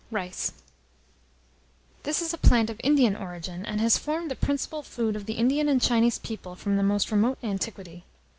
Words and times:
]RICE. 0.09 0.53
This 2.01 2.23
is 2.23 2.33
a 2.33 2.37
plant 2.39 2.71
of 2.71 2.81
Indian 2.83 3.15
origin, 3.15 3.63
and 3.63 3.79
has 3.79 3.99
formed 3.99 4.31
the 4.31 4.35
principal 4.35 4.81
food 4.81 5.15
of 5.15 5.27
the 5.27 5.33
Indian 5.33 5.69
and 5.69 5.79
Chinese 5.79 6.17
people 6.17 6.55
from 6.55 6.75
the 6.75 6.81
most 6.81 7.11
remote 7.11 7.37
antiquity. 7.43 8.03